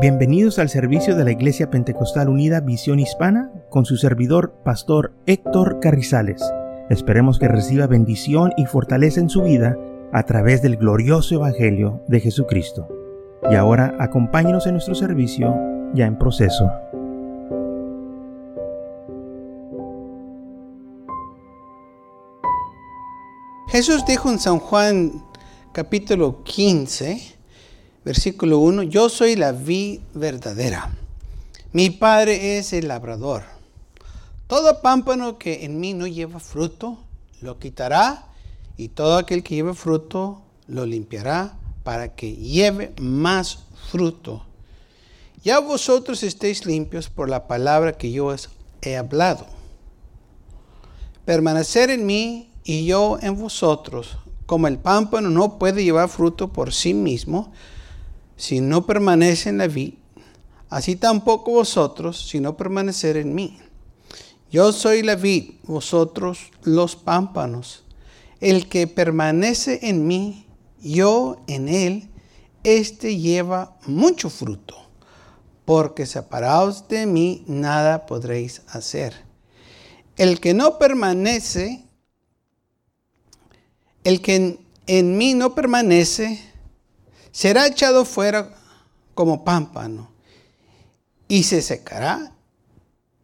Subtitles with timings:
[0.00, 5.80] Bienvenidos al servicio de la Iglesia Pentecostal Unida Visión Hispana con su servidor, Pastor Héctor
[5.80, 6.40] Carrizales.
[6.88, 9.76] Esperemos que reciba bendición y fortaleza en su vida
[10.12, 12.86] a través del glorioso Evangelio de Jesucristo.
[13.50, 15.56] Y ahora acompáñenos en nuestro servicio
[15.94, 16.70] ya en proceso.
[23.66, 25.24] Jesús dijo en San Juan
[25.72, 27.37] capítulo 15,
[28.08, 30.96] versículo 1, yo soy la vid verdadera.
[31.72, 33.42] Mi padre es el labrador.
[34.46, 36.96] Todo pámpano que en mí no lleva fruto,
[37.42, 38.28] lo quitará,
[38.78, 43.58] y todo aquel que lleva fruto, lo limpiará para que lleve más
[43.90, 44.42] fruto.
[45.44, 48.48] Ya vosotros estéis limpios por la palabra que yo os
[48.80, 49.46] he hablado.
[51.26, 54.16] Permanecer en mí y yo en vosotros,
[54.46, 57.52] como el pámpano no puede llevar fruto por sí mismo,
[58.38, 59.94] si no permanece en la vid,
[60.70, 63.58] así tampoco vosotros si no permanecer en mí.
[64.50, 67.84] Yo soy la vid, vosotros los pámpanos.
[68.40, 70.46] El que permanece en mí,
[70.80, 72.08] yo en él,
[72.62, 74.76] éste lleva mucho fruto,
[75.64, 79.14] porque separados de mí nada podréis hacer.
[80.16, 81.84] El que no permanece,
[84.04, 86.47] el que en, en mí no permanece,
[87.38, 88.50] será echado fuera
[89.14, 90.10] como pámpano
[91.28, 92.32] y se secará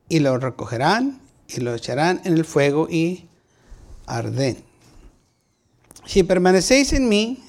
[0.09, 3.27] y lo recogerán y lo echarán en el fuego y
[4.07, 4.63] arden.
[6.07, 7.43] Si permanecéis en mí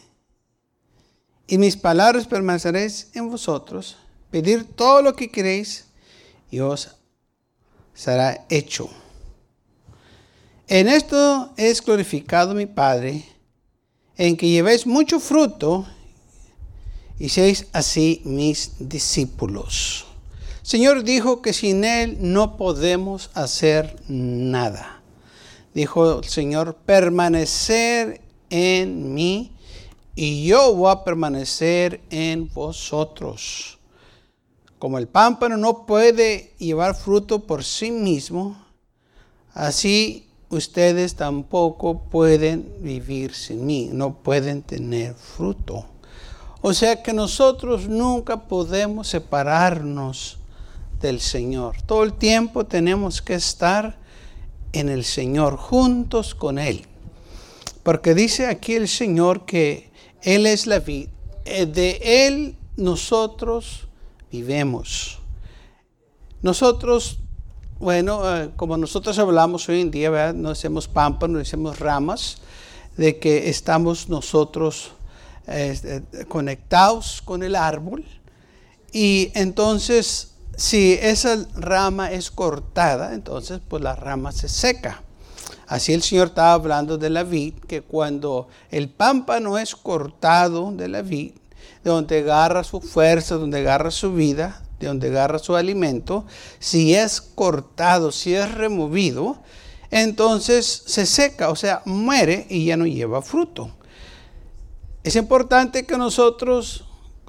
[1.45, 3.97] y mis palabras permaneceréis en vosotros,
[4.31, 5.85] pedir todo lo que queréis
[6.49, 6.95] y os
[7.93, 8.89] será hecho.
[10.67, 13.23] En esto es glorificado mi Padre,
[14.17, 15.85] en que llevéis mucho fruto
[17.19, 20.05] y seis así mis discípulos.
[20.61, 25.01] Señor dijo que sin Él no podemos hacer nada.
[25.73, 29.51] Dijo el Señor, permanecer en mí
[30.15, 33.77] y yo voy a permanecer en vosotros.
[34.79, 38.57] Como el pámpano no puede llevar fruto por sí mismo,
[39.53, 45.85] así ustedes tampoco pueden vivir sin mí, no pueden tener fruto.
[46.67, 50.39] O sea que nosotros nunca podemos separarnos
[50.99, 51.75] del Señor.
[51.83, 53.99] Todo el tiempo tenemos que estar
[54.73, 56.87] en el Señor, juntos con Él.
[57.83, 59.91] Porque dice aquí el Señor que
[60.23, 61.11] Él es la vida.
[61.45, 63.87] Eh, de Él nosotros
[64.31, 65.19] vivemos.
[66.41, 67.19] Nosotros,
[67.77, 70.33] bueno, eh, como nosotros hablamos hoy en día, ¿verdad?
[70.33, 72.39] no hacemos pámpanos, no hacemos ramas,
[72.97, 74.94] de que estamos nosotros
[75.47, 78.05] eh, conectados con el árbol.
[78.91, 85.01] Y entonces, si esa rama es cortada, entonces pues la rama se seca.
[85.67, 90.87] Así el Señor estaba hablando de la vid, que cuando el pámpano es cortado de
[90.87, 91.31] la vid,
[91.83, 96.25] de donde agarra su fuerza, donde agarra su vida, de donde agarra su alimento,
[96.59, 99.37] si es cortado, si es removido,
[99.89, 103.71] entonces se seca, o sea, muere y ya no lleva fruto.
[105.05, 106.83] Es importante que nosotros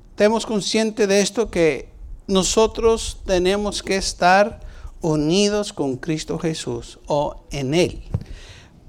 [0.09, 1.91] estemos conscientes de esto, que
[2.27, 4.61] nosotros tenemos que estar
[5.03, 8.01] unidos con Cristo Jesús o en Él,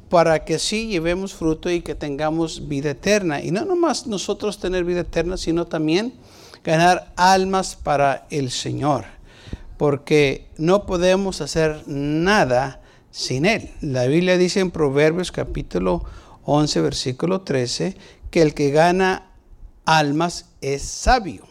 [0.08, 3.42] para que así llevemos fruto y que tengamos vida eterna.
[3.42, 6.14] Y no nomás nosotros tener vida eterna, sino también
[6.64, 9.04] ganar almas para el Señor,
[9.76, 12.80] porque no podemos hacer nada
[13.12, 13.70] sin Él.
[13.82, 16.06] La Biblia dice en Proverbios capítulo
[16.50, 17.98] 11, versículo 13,
[18.30, 19.32] que el que gana
[19.86, 21.46] almas es sabio.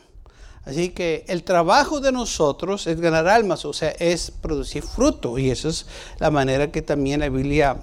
[0.64, 5.38] Así que el trabajo de nosotros es ganar almas, o sea, es producir fruto.
[5.38, 5.86] Y esa es
[6.18, 7.76] la manera que también la Biblia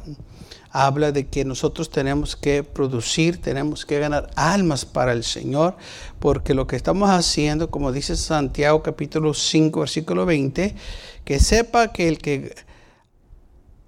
[0.69, 5.77] habla de que nosotros tenemos que producir, tenemos que ganar almas para el Señor,
[6.19, 10.75] porque lo que estamos haciendo, como dice Santiago capítulo 5, versículo 20,
[11.23, 12.55] que sepa que el que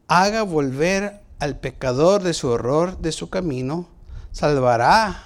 [0.08, 3.90] haga volver al pecador de su error, de su camino,
[4.36, 5.24] salvará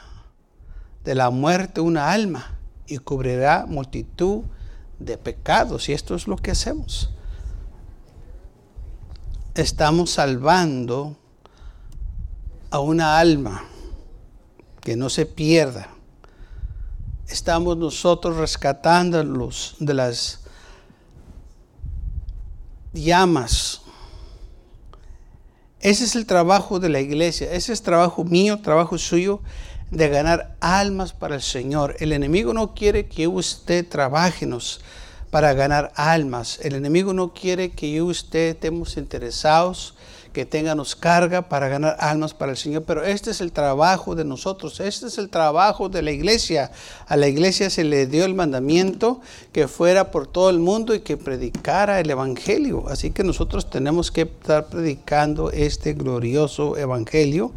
[1.03, 4.43] de la muerte una alma y cubrirá multitud
[4.99, 5.89] de pecados.
[5.89, 7.09] Y esto es lo que hacemos.
[9.55, 11.17] Estamos salvando
[12.69, 13.63] a una alma
[14.79, 15.89] que no se pierda.
[17.27, 20.41] Estamos nosotros rescatándolos de las
[22.93, 23.81] llamas
[25.81, 29.39] ese es el trabajo de la iglesia, ese es trabajo mío, trabajo suyo,
[29.91, 31.95] de ganar almas para el Señor.
[31.99, 34.47] El enemigo no quiere que usted trabaje
[35.31, 36.59] para ganar almas.
[36.63, 39.95] El enemigo no quiere que usted estemos interesados
[40.33, 42.83] que tenganos carga para ganar almas para el Señor.
[42.83, 46.71] Pero este es el trabajo de nosotros, este es el trabajo de la iglesia.
[47.07, 49.21] A la iglesia se le dio el mandamiento
[49.51, 52.85] que fuera por todo el mundo y que predicara el Evangelio.
[52.89, 57.51] Así que nosotros tenemos que estar predicando este glorioso Evangelio,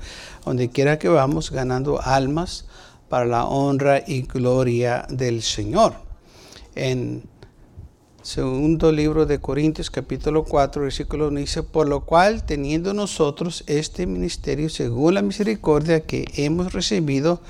[0.44, 2.66] donde quiera que vamos, ganando almas
[3.08, 5.94] para la honra y gloria del Señor.
[6.74, 7.31] En
[8.22, 14.06] Segundo libro de Corintios capítulo 4 versículo 1 dice, por lo cual teniendo nosotros este
[14.06, 17.40] ministerio según la misericordia que hemos recibido,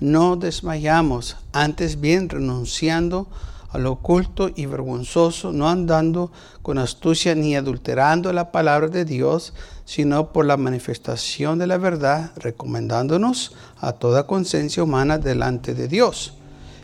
[0.00, 3.28] no desmayamos, antes bien renunciando
[3.70, 6.32] a lo oculto y vergonzoso, no andando
[6.62, 9.54] con astucia ni adulterando la palabra de Dios,
[9.84, 16.34] sino por la manifestación de la verdad, recomendándonos a toda conciencia humana delante de Dios.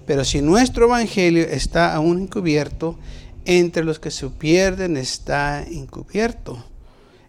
[0.06, 2.96] Pero si nuestro evangelio está aún encubierto,
[3.44, 6.64] entre los que se pierden está encubierto,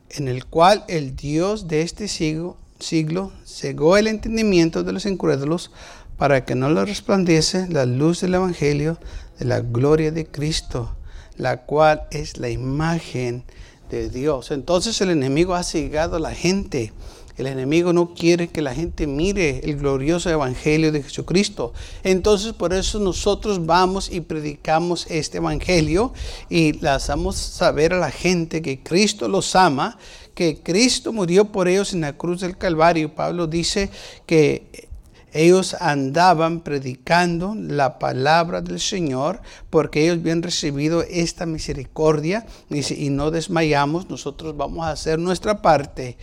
[0.10, 5.72] en el cual el Dios de este siglo, siglo cegó el entendimiento de los incrédulos
[6.18, 8.98] para que no les resplandece la luz del Evangelio
[9.40, 10.96] de la gloria de Cristo,
[11.38, 13.44] la cual es la imagen
[13.90, 14.52] de Dios.
[14.52, 16.94] Entonces el enemigo ha cegado a la gente
[17.38, 21.74] el enemigo no quiere que la gente mire el glorioso evangelio de Jesucristo.
[22.04, 26.14] Entonces por eso nosotros vamos y predicamos este evangelio
[26.50, 29.98] y le hacemos saber a la gente que Cristo los ama,
[30.34, 33.14] que Cristo murió por ellos en la cruz del Calvario.
[33.14, 33.90] Pablo dice
[34.26, 34.90] que
[35.36, 42.48] ellos andaban predicando la palabra del Señor porque ellos habían recibido esta misericordia.
[42.70, 46.18] Dice, y no desmayamos, nosotros vamos a hacer nuestra parte.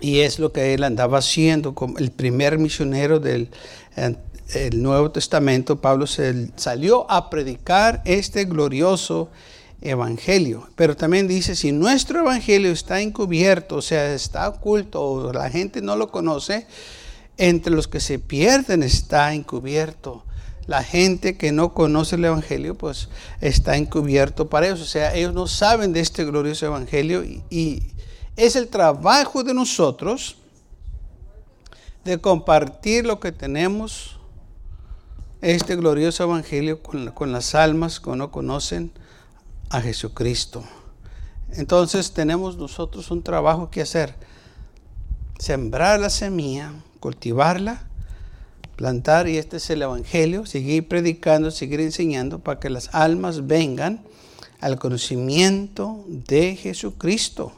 [0.00, 3.50] Y es lo que él andaba haciendo como el primer misionero del
[4.54, 5.80] el Nuevo Testamento.
[5.80, 9.30] Pablo se salió a predicar este glorioso
[9.82, 10.68] evangelio.
[10.76, 15.80] Pero también dice, si nuestro evangelio está encubierto, o sea, está oculto, o la gente
[15.80, 16.66] no lo conoce,
[17.36, 20.24] entre los que se pierden está encubierto.
[20.66, 23.08] La gente que no conoce el Evangelio, pues
[23.40, 24.82] está encubierto para ellos.
[24.82, 27.82] O sea, ellos no saben de este glorioso Evangelio y
[28.40, 30.36] es el trabajo de nosotros
[32.04, 34.18] de compartir lo que tenemos,
[35.42, 38.92] este glorioso evangelio con, las almas que no conocen
[39.68, 40.64] a Jesucristo.
[41.52, 44.14] Entonces tenemos nosotros un trabajo que hacer.
[45.38, 47.82] Sembrar la semilla, cultivarla,
[48.76, 54.02] plantar, y este es el Evangelio, seguir predicando, seguir enseñando para que las almas vengan
[54.60, 57.52] al conocimiento de Jesucristo.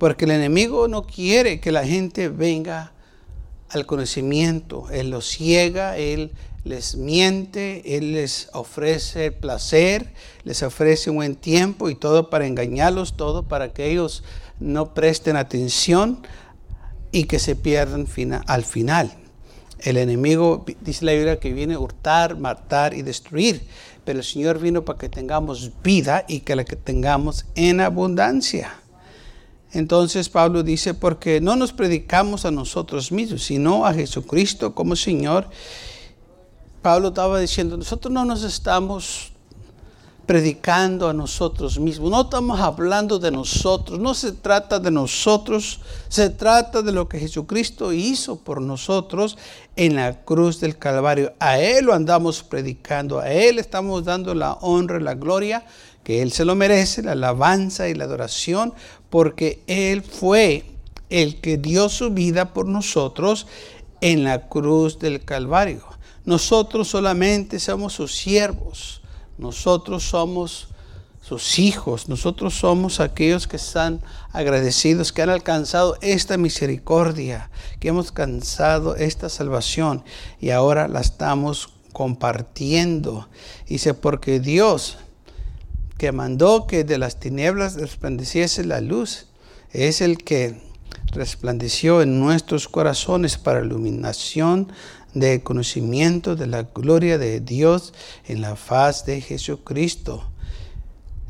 [0.00, 2.94] Porque el enemigo no quiere que la gente venga
[3.68, 4.88] al conocimiento.
[4.90, 6.32] Él los ciega, Él
[6.64, 10.10] les miente, Él les ofrece placer,
[10.42, 14.24] les ofrece un buen tiempo y todo para engañarlos, todo para que ellos
[14.58, 16.26] no presten atención
[17.12, 18.06] y que se pierdan
[18.46, 19.12] al final.
[19.80, 23.66] El enemigo, dice la Biblia, que viene a hurtar, matar y destruir.
[24.06, 28.80] Pero el Señor vino para que tengamos vida y que la que tengamos en abundancia.
[29.72, 35.48] Entonces Pablo dice, porque no nos predicamos a nosotros mismos, sino a Jesucristo como Señor.
[36.82, 39.32] Pablo estaba diciendo, nosotros no nos estamos
[40.30, 46.30] predicando a nosotros mismos, no estamos hablando de nosotros, no se trata de nosotros, se
[46.30, 49.36] trata de lo que Jesucristo hizo por nosotros
[49.74, 51.32] en la cruz del Calvario.
[51.40, 55.64] A Él lo andamos predicando, a Él estamos dando la honra y la gloria
[56.04, 58.74] que Él se lo merece, la alabanza y la adoración,
[59.10, 60.64] porque Él fue
[61.10, 63.46] el que dio su vida por nosotros
[64.00, 65.82] en la cruz del Calvario.
[66.24, 69.02] Nosotros solamente somos sus siervos,
[69.38, 70.68] nosotros somos
[71.20, 74.00] sus hijos, nosotros somos aquellos que están
[74.32, 80.02] agradecidos, que han alcanzado esta misericordia, que hemos alcanzado esta salvación
[80.40, 83.28] y ahora la estamos compartiendo.
[83.66, 84.98] Dice, porque Dios
[86.00, 89.26] que mandó que de las tinieblas resplandeciese la luz,
[89.70, 90.58] es el que
[91.12, 94.72] resplandeció en nuestros corazones para iluminación
[95.12, 97.92] de conocimiento de la gloria de Dios
[98.26, 100.24] en la faz de Jesucristo.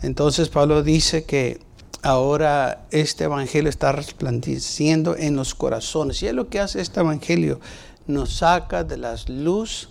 [0.02, 1.58] Entonces Pablo dice que
[2.02, 6.22] ahora este evangelio está resplandeciendo en los corazones.
[6.22, 7.58] Y es lo que hace este evangelio.
[8.06, 9.88] Nos saca de las luz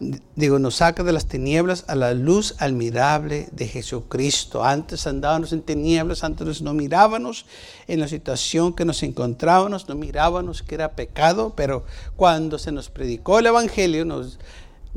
[0.00, 4.64] digo, nos saca de las tinieblas a la luz admirable de Jesucristo.
[4.64, 7.46] Antes andábamos en tinieblas, antes no mirábamos
[7.88, 11.84] en la situación que nos encontrábamos, no mirábamos que era pecado, pero
[12.16, 14.06] cuando se nos predicó el Evangelio,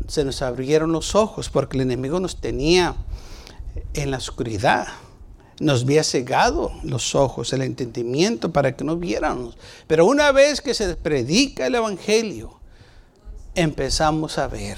[0.07, 2.95] se nos abrieron los ojos porque el enemigo nos tenía
[3.93, 4.87] en la oscuridad.
[5.59, 9.57] Nos había cegado los ojos, el entendimiento para que no viéramos.
[9.85, 12.60] Pero una vez que se predica el Evangelio,
[13.55, 14.77] empezamos a ver.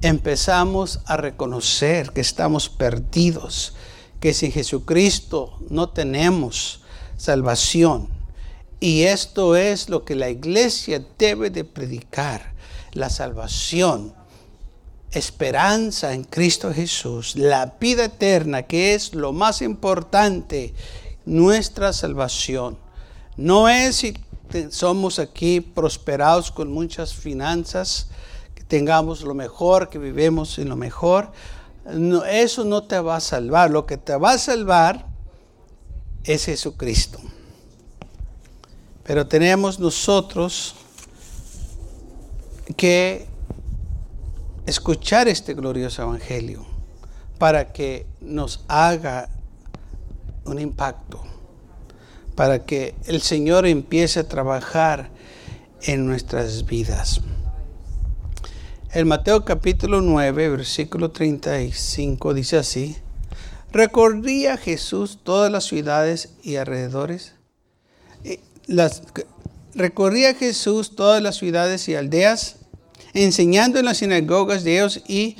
[0.00, 3.74] Empezamos a reconocer que estamos perdidos,
[4.20, 6.82] que sin Jesucristo no tenemos
[7.16, 8.08] salvación.
[8.80, 12.52] Y esto es lo que la iglesia debe de predicar,
[12.92, 14.14] la salvación,
[15.10, 20.74] esperanza en Cristo Jesús, la vida eterna, que es lo más importante,
[21.24, 22.78] nuestra salvación.
[23.36, 24.14] No es si
[24.70, 28.08] somos aquí prosperados con muchas finanzas,
[28.54, 31.32] que tengamos lo mejor, que vivemos en lo mejor.
[32.30, 33.70] eso no te va a salvar.
[33.70, 35.06] Lo que te va a salvar
[36.24, 37.18] es Jesucristo.
[39.04, 40.74] Pero tenemos nosotros
[42.76, 43.26] que
[44.66, 46.66] escuchar este glorioso evangelio
[47.38, 49.30] para que nos haga
[50.44, 51.27] un impacto
[52.38, 55.10] para que el Señor empiece a trabajar
[55.82, 57.20] en nuestras vidas.
[58.92, 62.96] En Mateo capítulo 9, versículo 35 dice así,
[63.72, 67.34] recorría Jesús todas las ciudades y alrededores.
[68.68, 69.02] Las,
[69.74, 72.58] recorría Jesús todas las ciudades y aldeas,
[73.14, 75.36] enseñando en las sinagogas de ellos y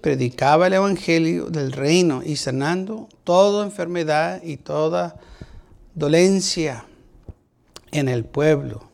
[0.00, 5.16] predicaba el evangelio del reino y sanando toda enfermedad y toda
[5.96, 6.84] dolencia
[7.90, 8.88] en el pueblo.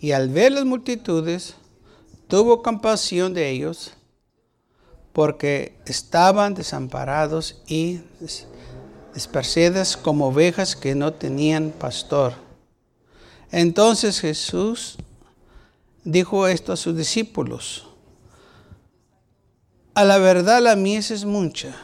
[0.00, 1.54] Y al ver las multitudes,
[2.26, 3.92] tuvo compasión de ellos,
[5.12, 8.00] porque estaban desamparados y
[9.14, 12.32] esparcidas como ovejas que no tenían pastor.
[13.50, 14.96] Entonces Jesús
[16.02, 17.86] dijo esto a sus discípulos.
[19.92, 21.76] A la verdad la mies es mucha,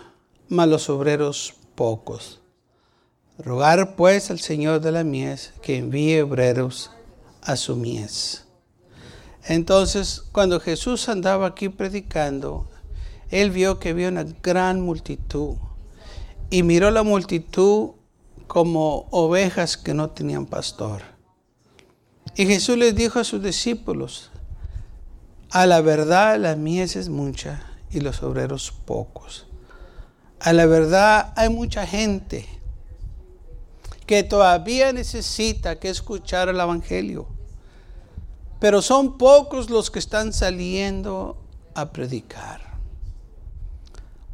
[0.48, 2.37] mas los obreros pocos.
[3.38, 6.90] Rogar pues al Señor de la mies que envíe obreros
[7.40, 8.44] a su mies.
[9.44, 12.68] Entonces, cuando Jesús andaba aquí predicando,
[13.30, 15.54] él vio que había una gran multitud
[16.50, 17.90] y miró la multitud
[18.48, 21.02] como ovejas que no tenían pastor.
[22.34, 24.32] Y Jesús les dijo a sus discípulos,
[25.50, 29.46] a la verdad la mies es mucha y los obreros pocos.
[30.40, 32.57] A la verdad hay mucha gente
[34.08, 37.28] que todavía necesita que escuchar el Evangelio.
[38.58, 41.36] Pero son pocos los que están saliendo
[41.74, 42.62] a predicar.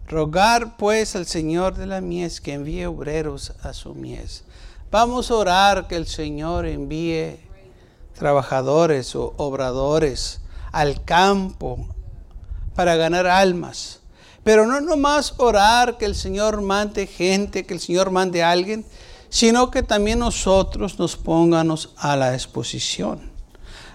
[0.07, 4.45] Rogar pues al Señor de la mies que envíe obreros a su mies.
[4.93, 7.41] Vamos a orar que el Señor envíe
[8.17, 10.41] trabajadores o obradores
[10.71, 11.85] al campo
[12.77, 14.03] para ganar almas.
[14.45, 18.87] Pero no nomás orar que el Señor mande gente, que el Señor mande a alguien,
[19.35, 23.33] sino que también nosotros nos pongamos a la exposición,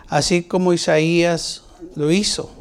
[0.10, 1.64] así como Isaías
[1.96, 2.52] lo hizo.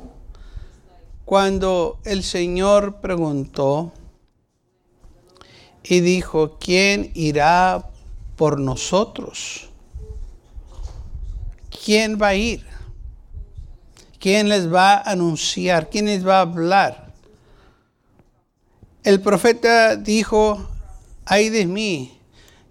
[1.24, 3.92] Cuando el Señor preguntó
[5.82, 7.90] y dijo, ¿quién irá
[8.36, 9.70] por nosotros?
[11.84, 12.64] ¿Quién va a ir?
[14.20, 15.90] ¿Quién les va a anunciar?
[15.90, 17.12] ¿Quién les va a hablar?
[19.02, 20.64] El profeta dijo,
[21.24, 22.17] ay de mí,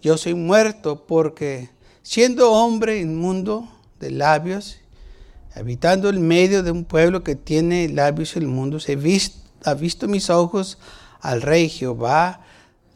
[0.08, 1.70] yo soy muerto porque
[2.02, 3.68] siendo hombre inmundo
[4.00, 4.78] de labios,
[5.54, 10.08] habitando en medio de un pueblo que tiene labios el mundo, he visto, ha visto
[10.08, 10.78] mis ojos
[11.20, 12.40] al rey Jehová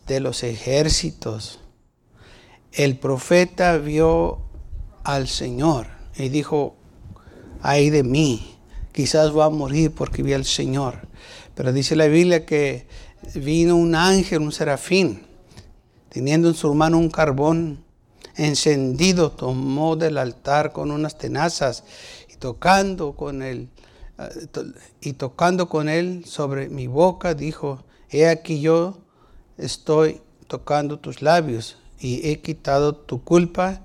[0.07, 1.59] de los ejércitos.
[2.71, 4.43] El profeta vio
[5.03, 6.77] al Señor y dijo,
[7.61, 8.55] ay de mí,
[8.93, 11.09] quizás voy a morir porque vi al Señor.
[11.55, 12.87] Pero dice la Biblia que
[13.35, 15.29] vino un ángel, un serafín,
[16.11, 17.85] teniendo en su mano un carbón
[18.35, 21.85] encendido, tomó del altar con unas tenazas
[22.29, 23.69] y tocando con él,
[24.19, 24.47] eh,
[24.99, 28.97] y tocando con él sobre mi boca, dijo, he aquí yo
[29.57, 33.81] estoy tocando tus labios y he quitado tu culpa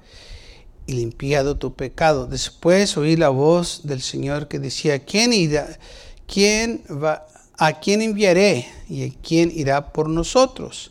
[0.86, 2.26] y limpiado tu pecado.
[2.26, 5.78] Después oí la voz del Señor que decía, ¿quién irá?
[6.26, 7.28] ¿Quién va?
[7.56, 8.66] ¿A quién enviaré?
[8.88, 10.90] ¿Y quién irá por nosotros?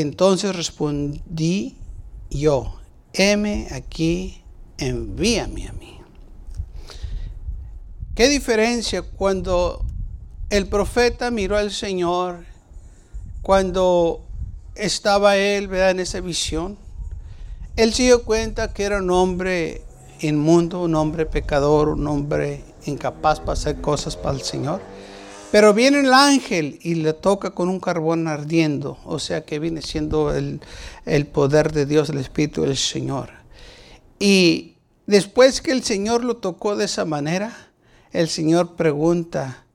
[0.00, 1.76] Entonces respondí
[2.28, 2.78] yo,
[3.14, 4.42] heme aquí,
[4.76, 5.98] envíame a mí.
[8.14, 9.84] ¿Qué diferencia cuando
[10.50, 12.44] el profeta miró al Señor,
[13.40, 14.26] cuando
[14.74, 16.76] estaba él en esa visión?
[17.76, 19.82] Él se dio cuenta que era un hombre
[20.20, 24.82] inmundo, un hombre pecador, un hombre incapaz para hacer cosas para el Señor.
[25.52, 29.80] Pero viene el ángel y le toca con un carbón ardiendo, o sea que viene
[29.80, 30.60] siendo el,
[31.04, 33.30] el poder de Dios, el Espíritu del Señor.
[34.18, 34.74] Y
[35.06, 37.70] después que el Señor lo tocó de esa manera,
[38.12, 39.66] el Señor pregunta,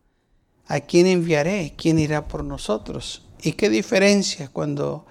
[0.67, 1.73] ¿a quién enviaré?
[1.77, 3.23] ¿Quién irá por nosotros?
[3.41, 5.05] ¿Y qué diferencia cuando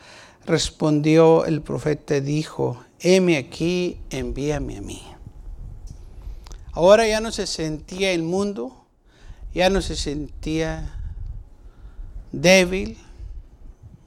[0.47, 5.03] respondió el profeta dijo, heme aquí, envíame a mí?
[6.73, 8.80] Ahora ya no se sentía el mundo,
[9.55, 10.97] ya no se sentía
[12.33, 12.99] débil,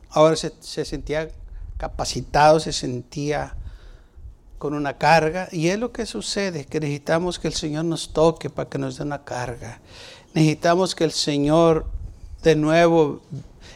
[0.10, 1.30] ahora se, se sentía
[1.78, 3.56] capacitado, se sentía
[4.58, 5.50] con una carga.
[5.52, 8.98] Y es lo que sucede, que necesitamos que el Señor nos toque para que nos
[8.98, 9.82] dé una carga.
[10.34, 11.86] Necesitamos que el Señor
[12.44, 13.22] de nuevo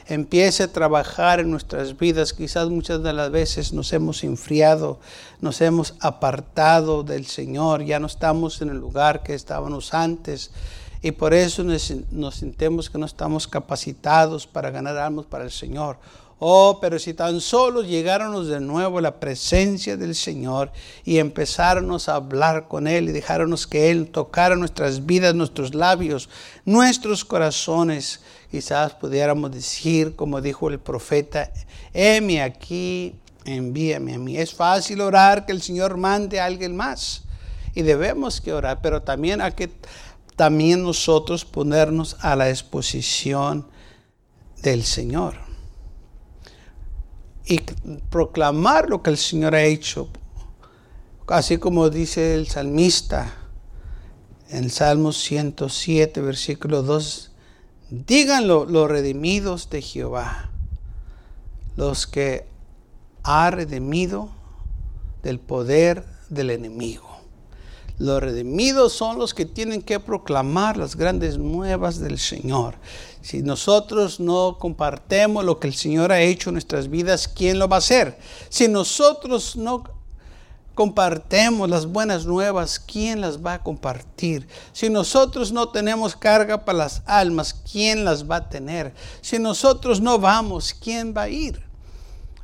[0.08, 2.34] empiece a trabajar en nuestras vidas.
[2.34, 5.00] Quizás muchas de las veces nos hemos enfriado,
[5.42, 10.52] nos hemos apartado del Señor, ya no estamos en el lugar que estábamos antes.
[11.02, 15.52] Y por eso nos, nos sentimos que no estamos capacitados para ganar almas para el
[15.52, 15.98] Señor.
[16.40, 20.72] Oh, pero si tan solo llegáramos de nuevo a la presencia del Señor
[21.04, 26.30] y empezáramos a hablar con Él y dejáramos que Él tocara nuestras vidas, nuestros labios,
[26.64, 31.52] nuestros corazones, quizás pudiéramos decir, como dijo el profeta,
[31.92, 34.38] heme aquí, envíame a mí.
[34.38, 37.24] Es fácil orar que el Señor mande a alguien más
[37.74, 39.72] y debemos que orar, pero también hay que
[40.38, 43.68] también nosotros ponernos a la disposición
[44.62, 45.36] del Señor
[47.44, 47.60] y
[48.10, 50.10] proclamar lo que el Señor ha hecho.
[51.28, 53.34] Así como dice el salmista
[54.50, 57.32] en Salmo 107, versículo 2,
[57.90, 60.52] díganlo los redimidos de Jehová,
[61.76, 62.48] los que
[63.24, 64.30] ha redimido
[65.24, 67.07] del poder del enemigo.
[68.00, 72.76] Los redimidos son los que tienen que proclamar las grandes nuevas del Señor.
[73.22, 77.68] Si nosotros no compartemos lo que el Señor ha hecho en nuestras vidas, ¿quién lo
[77.68, 78.20] va a hacer?
[78.50, 79.84] Si nosotros no
[80.76, 84.48] compartemos las buenas nuevas, ¿quién las va a compartir?
[84.74, 88.94] Si nosotros no tenemos carga para las almas, ¿quién las va a tener?
[89.22, 91.64] Si nosotros no vamos, ¿quién va a ir?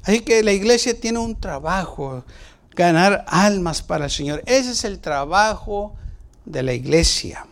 [0.02, 2.24] Así que la iglesia tiene un trabajo
[2.76, 4.44] ganar almas para el Señor.
[4.46, 5.96] Ese es el trabajo
[6.46, 7.46] de la iglesia.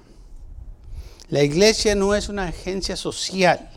[1.29, 3.69] La iglesia no es una agencia social.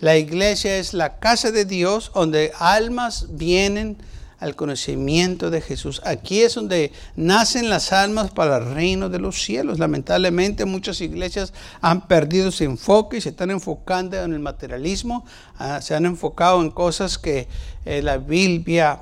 [0.00, 3.96] La iglesia es la casa de Dios donde almas vienen
[4.38, 6.00] al conocimiento de Jesús.
[6.04, 9.78] Aquí es donde nacen las almas para el reino de los cielos.
[9.78, 15.24] Lamentablemente muchas iglesias han perdido su enfoque y se están enfocando en el materialismo,
[15.58, 17.48] ah, se han enfocado en cosas que
[17.84, 19.00] eh, la Biblia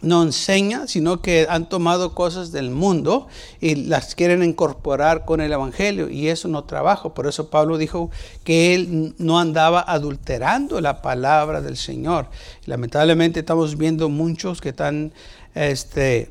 [0.00, 3.26] no enseña, sino que han tomado cosas del mundo
[3.60, 7.14] y las quieren incorporar con el Evangelio y eso no trabaja.
[7.14, 8.10] Por eso Pablo dijo
[8.44, 12.28] que él no andaba adulterando la palabra del Señor.
[12.66, 15.12] lamentablemente estamos viendo muchos que están
[15.54, 16.30] este,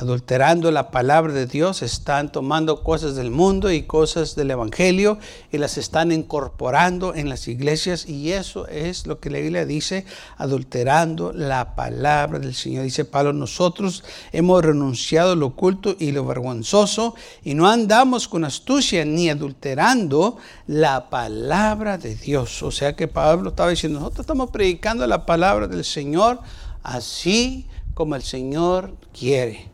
[0.00, 5.18] adulterando la palabra de Dios, están tomando cosas del mundo y cosas del Evangelio
[5.52, 10.06] y las están incorporando en las iglesias y eso es lo que la Biblia dice,
[10.38, 12.84] adulterando la palabra del Señor.
[12.84, 19.04] Dice Pablo, nosotros hemos renunciado lo oculto y lo vergonzoso y no andamos con astucia
[19.04, 22.62] ni adulterando la palabra de Dios.
[22.62, 26.40] O sea que Pablo estaba diciendo, nosotros estamos predicando la palabra del Señor
[26.82, 29.68] así como el Señor quiere.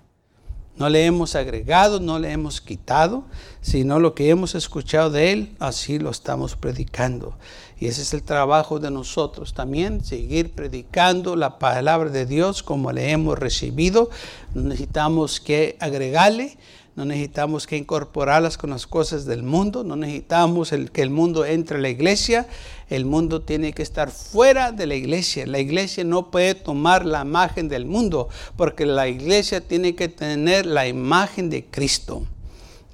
[0.76, 3.24] No le hemos agregado, no le hemos quitado,
[3.62, 7.34] sino lo que hemos escuchado de Él, así lo estamos predicando.
[7.78, 12.92] Y ese es el trabajo de nosotros también, seguir predicando la palabra de Dios como
[12.92, 14.10] le hemos recibido.
[14.54, 16.58] Necesitamos que agregarle
[16.96, 21.44] no necesitamos que incorporarlas con las cosas del mundo, no necesitamos el, que el mundo
[21.44, 22.48] entre a la iglesia,
[22.88, 25.46] el mundo tiene que estar fuera de la iglesia.
[25.46, 30.64] La iglesia no puede tomar la imagen del mundo, porque la iglesia tiene que tener
[30.64, 32.22] la imagen de Cristo.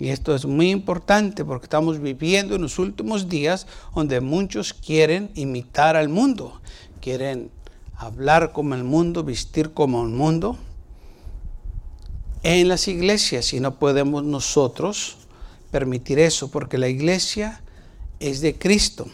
[0.01, 5.31] Y esto es muy importante porque estamos viviendo en los últimos días donde muchos quieren
[5.37, 6.61] imitar al mundo,
[7.01, 7.53] quieren
[7.95, 10.59] hablar como el mundo, vestir como el mundo
[12.43, 15.19] en las iglesias y no podemos nosotros
[15.71, 17.63] permitir eso porque la iglesia
[18.21, 19.07] es de Cristo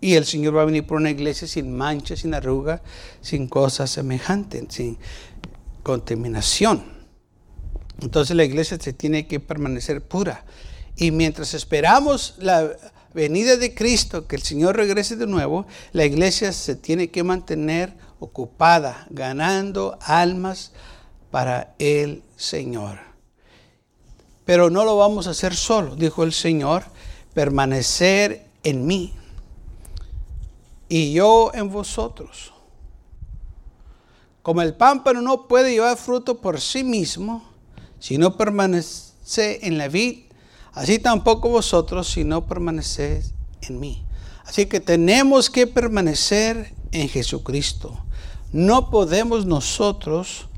[0.00, 2.82] y el Señor va a venir por una iglesia sin mancha, sin arruga,
[3.20, 4.98] sin cosas semejantes, sin
[5.82, 6.84] contaminación.
[8.00, 10.44] Entonces la iglesia se tiene que permanecer pura
[10.96, 12.70] Y mientras esperamos la
[13.12, 17.94] venida de Cristo, que el Señor regrese de nuevo, la iglesia se tiene que mantener
[18.20, 20.72] ocupada, ganando almas
[21.30, 22.98] para el Señor.
[24.44, 26.84] Pero no lo vamos a hacer solo, dijo el Señor,
[27.34, 29.14] permanecer en mí
[30.88, 32.52] y yo en vosotros.
[34.42, 37.44] Como el pámpano no puede llevar fruto por sí mismo,
[37.98, 40.24] si no permanece en la vid,
[40.72, 44.02] así tampoco vosotros si no permanecéis en mí.
[44.44, 47.96] Así que tenemos que permanecer en Jesucristo.
[48.52, 50.48] No podemos nosotros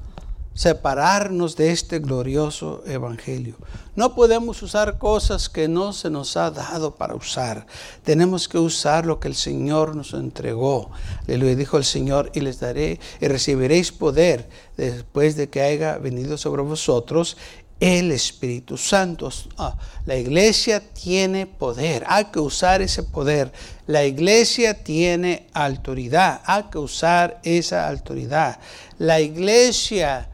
[0.55, 3.57] separarnos de este glorioso evangelio.
[3.95, 7.67] No podemos usar cosas que no se nos ha dado para usar.
[8.05, 10.91] Tenemos que usar lo que el Señor nos entregó.
[11.27, 16.39] Le dijo el Señor, y les daré y recibiréis poder después de que haya venido
[16.39, 17.37] sobre vosotros
[17.81, 19.29] el Espíritu Santo.
[19.59, 23.53] Ah, la iglesia tiene poder, hay que usar ese poder.
[23.89, 28.61] La iglesia tiene autoridad, hay que usar esa autoridad.
[28.99, 30.29] La iglesia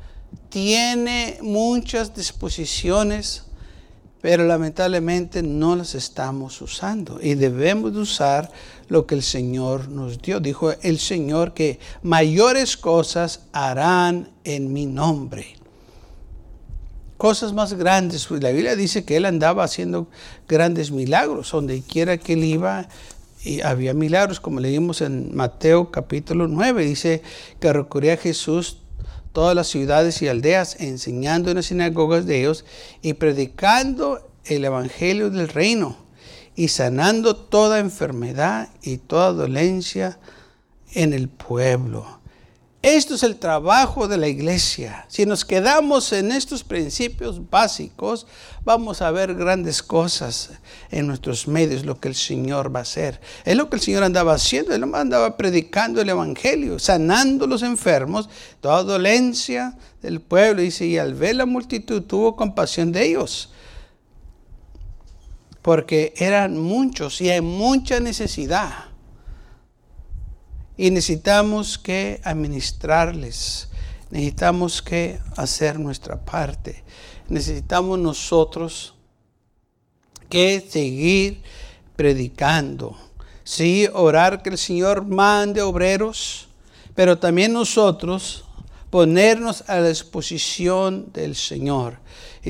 [0.48, 3.44] tiene muchas disposiciones,
[4.20, 7.20] pero lamentablemente no las estamos usando.
[7.22, 8.50] Y debemos usar
[8.88, 10.40] lo que el Señor nos dio.
[10.40, 15.54] Dijo el Señor que mayores cosas harán en mi nombre.
[17.16, 18.26] Cosas más grandes.
[18.26, 20.08] Pues la Biblia dice que Él andaba haciendo
[20.48, 21.50] grandes milagros.
[21.52, 22.88] Donde quiera que Él iba,
[23.44, 26.84] y había milagros, como leímos en Mateo capítulo 9.
[26.84, 27.22] Dice
[27.60, 28.78] que recurría a Jesús
[29.32, 32.64] todas las ciudades y aldeas, enseñando en las sinagogas de ellos
[33.02, 35.96] y predicando el Evangelio del reino
[36.56, 40.18] y sanando toda enfermedad y toda dolencia
[40.92, 42.17] en el pueblo.
[42.80, 45.04] Esto es el trabajo de la iglesia.
[45.08, 48.28] Si nos quedamos en estos principios básicos,
[48.64, 50.50] vamos a ver grandes cosas
[50.92, 53.20] en nuestros medios, lo que el Señor va a hacer.
[53.44, 54.72] Es lo que el Señor andaba haciendo.
[54.72, 60.62] Él andaba predicando el Evangelio, sanando los enfermos, toda dolencia del pueblo.
[60.62, 63.50] Dice, y al ver la multitud tuvo compasión de ellos.
[65.62, 68.87] Porque eran muchos y hay mucha necesidad
[70.78, 73.68] y necesitamos que administrarles,
[74.10, 76.84] necesitamos que hacer nuestra parte,
[77.28, 78.94] necesitamos nosotros
[80.30, 81.42] que seguir
[81.96, 82.96] predicando,
[83.42, 86.46] sí, orar que el Señor mande obreros,
[86.94, 88.44] pero también nosotros
[88.90, 91.98] ponernos a la disposición del Señor.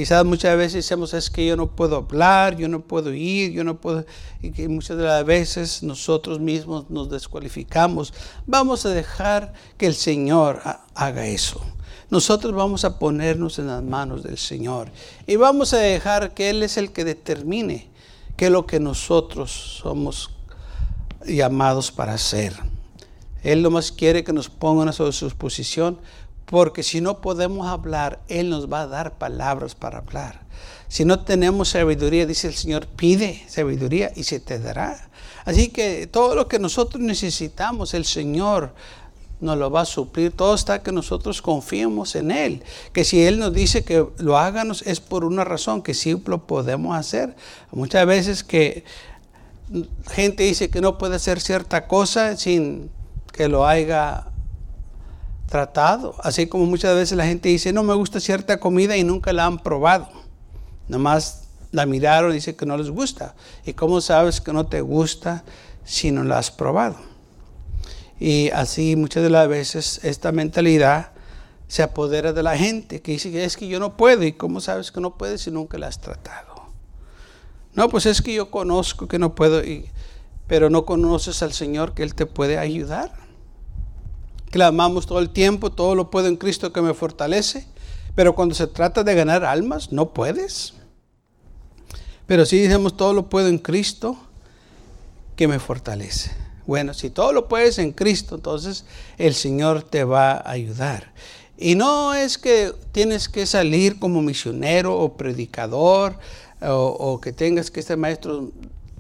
[0.05, 0.25] ¿sabes?
[0.25, 3.81] muchas veces decimos, es que yo no puedo hablar, yo no puedo ir, yo no
[3.81, 4.05] puedo...
[4.43, 8.13] Y que muchas de las veces nosotros mismos nos descualificamos.
[8.47, 10.61] Vamos a dejar que el Señor
[10.95, 11.61] haga eso.
[12.11, 14.91] Nosotros vamos a ponernos en las manos del Señor.
[15.27, 17.89] Y vamos a dejar que Él es el que determine
[18.37, 20.31] qué es lo que nosotros somos
[21.27, 22.55] llamados para hacer.
[23.43, 25.99] Él nomás quiere que nos pongan a su disposición
[26.51, 30.41] porque si no podemos hablar, Él nos va a dar palabras para hablar.
[30.89, 35.11] Si no tenemos sabiduría, dice el Señor, pide sabiduría y se te dará.
[35.45, 38.73] Así que todo lo que nosotros necesitamos, el Señor
[39.41, 40.33] nos lo va a suplir.
[40.33, 42.65] Todo está que nosotros confiemos en Él.
[42.95, 46.47] Que si Él nos dice que lo hagamos es por una razón, que sí lo
[46.47, 47.37] podemos hacer.
[47.73, 48.85] Muchas veces que
[50.11, 52.91] gente dice que no puede hacer cierta cosa sin
[53.33, 54.29] que lo haya
[55.49, 56.15] tratado.
[56.23, 59.47] Así como muchas veces la gente dice, no me gusta cierta comida y nunca la
[59.47, 60.09] han probado.
[60.87, 63.35] Nomás la miraron y dicen que no les gusta.
[63.67, 65.45] ¿Y cómo sabes que no te gusta
[65.85, 66.97] si no la has probado?
[68.21, 71.11] Y así muchas de las veces esta mentalidad
[71.69, 74.25] se apodera de la gente que dice es que yo no puedo.
[74.25, 76.49] ¿Y cómo sabes que no puedes si nunca la has tratado?
[77.75, 79.63] No, pues es que yo conozco que no puedo,
[80.47, 83.28] pero no conoces al Señor que Él te puede ayudar.
[84.51, 87.67] Clamamos todo el tiempo, todo lo puedo en Cristo que me fortalece,
[88.15, 90.75] pero cuando se trata de ganar almas, no puedes.
[92.27, 94.17] Pero si decimos todo lo puedo en Cristo
[95.37, 96.31] que me fortalece.
[96.67, 98.85] Bueno, si todo lo puedes en Cristo, entonces
[99.17, 101.13] el Señor te va a ayudar.
[101.57, 106.19] Y no es que tienes que salir como misionero o predicador
[106.61, 108.51] o, o que tengas que ser maestro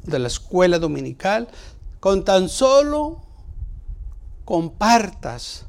[0.05, 1.49] de la escuela dominical.
[2.01, 3.21] Con tan solo
[4.49, 5.67] compartas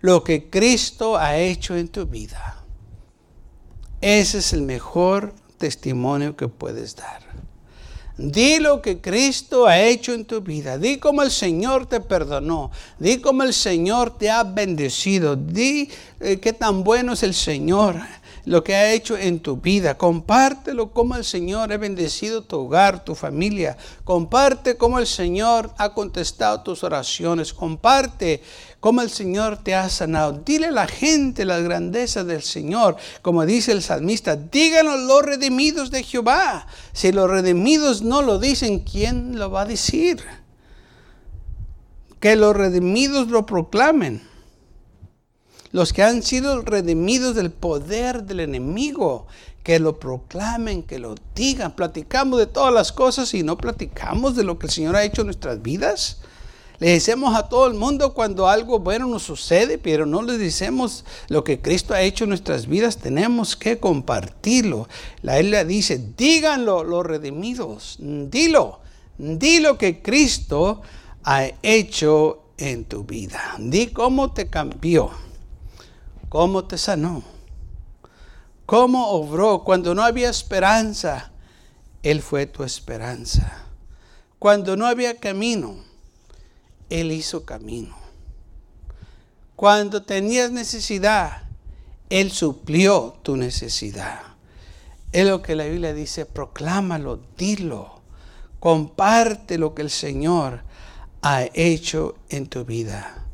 [0.00, 2.62] lo que Cristo ha hecho en tu vida.
[4.00, 7.20] Ese es el mejor testimonio que puedes dar.
[8.16, 10.78] Di lo que Cristo ha hecho en tu vida.
[10.78, 12.70] Di cómo el Señor te perdonó.
[13.00, 15.34] Di cómo el Señor te ha bendecido.
[15.34, 15.90] Di
[16.20, 17.96] eh, qué tan bueno es el Señor.
[18.46, 19.98] Lo que ha hecho en tu vida.
[19.98, 23.76] Compártelo cómo el Señor ha bendecido tu hogar, tu familia.
[24.04, 27.52] Comparte cómo el Señor ha contestado tus oraciones.
[27.52, 28.40] Comparte
[28.78, 30.40] cómo el Señor te ha sanado.
[30.44, 32.96] Dile a la gente las grandezas del Señor.
[33.20, 36.68] Como dice el salmista, díganos los redimidos de Jehová.
[36.92, 40.22] Si los redimidos no lo dicen, ¿quién lo va a decir?
[42.20, 44.35] Que los redimidos lo proclamen
[45.76, 49.26] los que han sido redimidos del poder del enemigo,
[49.62, 51.76] que lo proclamen, que lo digan.
[51.76, 55.20] Platicamos de todas las cosas y no platicamos de lo que el Señor ha hecho
[55.20, 56.22] en nuestras vidas.
[56.78, 61.04] Le decimos a todo el mundo cuando algo bueno nos sucede, pero no le decimos
[61.28, 62.96] lo que Cristo ha hecho en nuestras vidas.
[62.96, 64.88] Tenemos que compartirlo.
[65.20, 67.98] La Biblia dice, díganlo los redimidos.
[68.00, 68.80] Dilo.
[69.18, 70.80] Dilo que Cristo
[71.22, 73.56] ha hecho en tu vida.
[73.58, 75.25] Di cómo te cambió
[76.36, 77.22] cómo te sanó,
[78.66, 81.32] cómo obró cuando no había esperanza.
[82.02, 83.64] Él fue tu esperanza.
[84.38, 85.76] Cuando no había camino,
[86.90, 87.96] Él hizo camino.
[89.56, 91.44] Cuando tenías necesidad,
[92.10, 94.20] Él suplió tu necesidad.
[95.12, 98.02] Es lo que la Biblia dice, proclámalo, dilo,
[98.60, 100.64] comparte lo que el Señor
[101.22, 103.25] ha hecho en tu vida.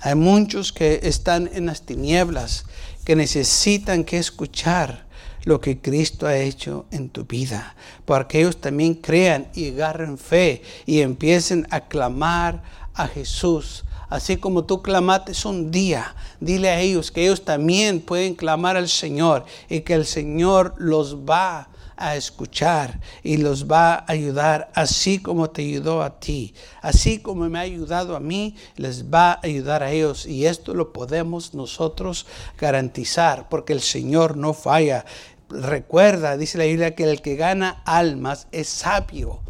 [0.00, 2.66] Hay muchos que están en las tinieblas,
[3.04, 5.06] que necesitan que escuchar
[5.44, 10.18] lo que Cristo ha hecho en tu vida, para que ellos también crean y agarren
[10.18, 12.62] fe y empiecen a clamar
[12.94, 13.84] a Jesús.
[14.08, 18.88] Así como tú clamates un día, dile a ellos que ellos también pueden clamar al
[18.88, 25.18] Señor y que el Señor los va a escuchar y los va a ayudar así
[25.18, 26.54] como te ayudó a ti.
[26.82, 30.26] Así como me ha ayudado a mí, les va a ayudar a ellos.
[30.26, 32.26] Y esto lo podemos nosotros
[32.58, 35.04] garantizar porque el Señor no falla.
[35.48, 39.40] Recuerda, dice la Biblia, que el que gana almas es sabio.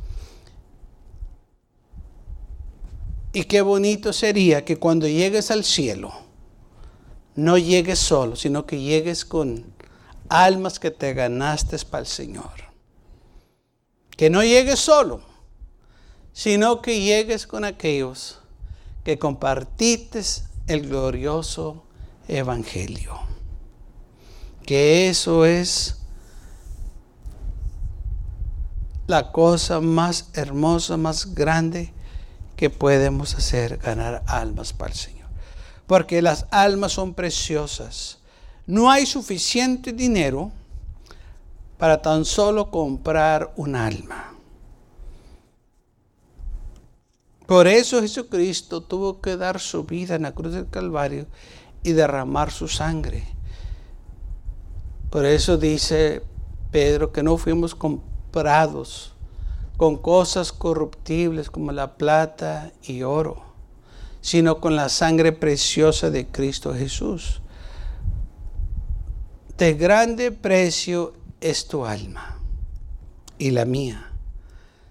[3.32, 6.12] Y qué bonito sería que cuando llegues al cielo,
[7.35, 9.76] no llegues solo, sino que llegues con
[10.29, 12.53] almas que te ganaste para el Señor.
[14.11, 15.21] Que no llegues solo,
[16.33, 18.41] sino que llegues con aquellos
[19.05, 20.21] que compartiste
[20.67, 21.85] el glorioso
[22.29, 23.19] Evangelio.
[24.65, 25.99] Que eso es
[29.07, 31.93] la cosa más hermosa, más grande
[32.57, 35.29] que podemos hacer, ganar almas para el Señor.
[35.87, 38.19] Porque las almas son preciosas
[38.66, 40.50] no hay suficiente dinero
[41.79, 44.33] para tan solo comprar un alma.
[47.46, 51.26] Por eso Jesucristo tuvo que dar su vida en la cruz del Calvario
[51.85, 53.24] y derramar su sangre.
[55.11, 56.22] Por eso dice
[56.72, 59.14] Pedro que no fuimos comprados
[59.76, 63.44] con cosas corruptibles como la plata y oro,
[64.20, 67.42] sino con la sangre preciosa de Cristo Jesús
[69.59, 72.38] de grande precio es tu alma
[73.38, 74.12] y la mía.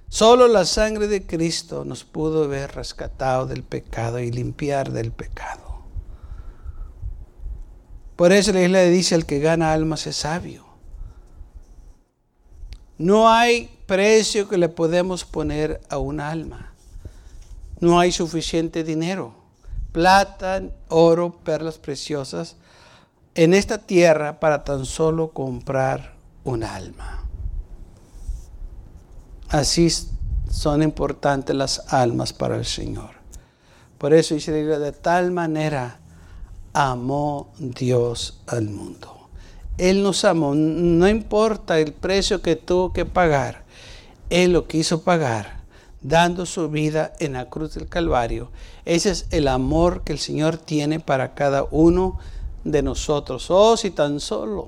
[0.10, 5.82] Solo la sangre de Cristo nos pudo haber rescatado del pecado y limpiar del pecado.
[8.16, 10.66] Por eso la isla dice, el que gana almas es sabio.
[12.98, 16.74] No hay precio que le podemos poner a un alma.
[17.82, 19.36] No hay suficiente dinero.
[19.92, 22.56] Plata, oro, perlas preciosas
[23.36, 27.26] en esta tierra para tan solo comprar un alma.
[29.50, 29.90] Así
[30.50, 33.12] son importantes las almas para el Señor.
[33.98, 36.00] Por eso dice de tal manera
[36.74, 39.30] amó Dios al mundo.
[39.78, 43.66] Él nos amó, no importa el precio que tuvo que pagar,
[44.30, 45.64] Él lo quiso pagar,
[46.02, 48.52] dando su vida en la cruz del Calvario.
[48.86, 52.20] Ese es el amor que el Señor tiene para cada uno
[52.66, 53.50] de nosotros.
[53.50, 54.68] Oh, si tan solo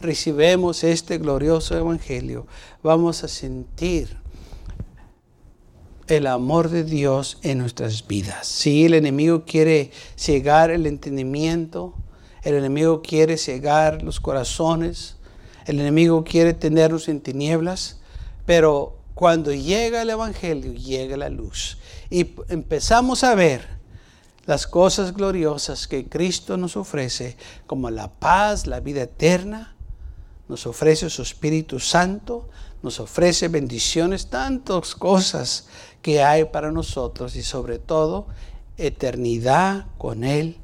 [0.00, 2.46] recibemos este glorioso evangelio,
[2.84, 4.16] vamos a sentir
[6.06, 8.46] el amor de Dios en nuestras vidas.
[8.46, 11.94] Si el enemigo quiere cegar el entendimiento,
[12.44, 15.16] el enemigo quiere cegar los corazones,
[15.66, 18.00] el enemigo quiere tenernos en tinieblas,
[18.46, 21.78] pero cuando llega el Evangelio, llega la luz.
[22.08, 23.77] Y empezamos a ver
[24.48, 29.76] las cosas gloriosas que Cristo nos ofrece, como la paz, la vida eterna,
[30.48, 32.48] nos ofrece su Espíritu Santo,
[32.82, 35.66] nos ofrece bendiciones, tantas cosas
[36.00, 38.26] que hay para nosotros y sobre todo
[38.78, 40.56] eternidad con Él,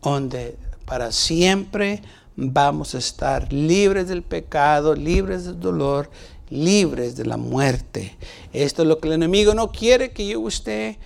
[0.00, 0.56] donde
[0.86, 2.00] para siempre
[2.36, 6.10] vamos a estar libres del pecado, libres del dolor,
[6.48, 8.16] libres de la muerte.
[8.54, 10.96] Esto es lo que el enemigo no quiere que yo usted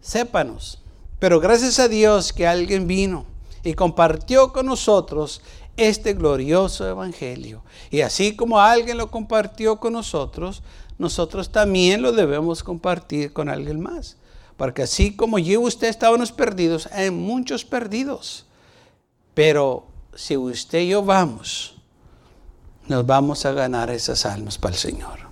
[0.00, 0.81] sépanos.
[1.22, 3.26] Pero gracias a Dios que alguien vino
[3.62, 5.40] y compartió con nosotros
[5.76, 7.62] este glorioso evangelio.
[7.92, 10.64] Y así como alguien lo compartió con nosotros,
[10.98, 14.16] nosotros también lo debemos compartir con alguien más.
[14.56, 18.46] Porque así como yo y usted estábamos perdidos, hay muchos perdidos.
[19.32, 21.76] Pero si usted y yo vamos,
[22.88, 25.31] nos vamos a ganar esas almas para el Señor.